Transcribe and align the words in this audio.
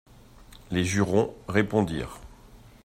Les 0.71 0.83
jurons 0.83 1.31
répondirent. 1.47 2.19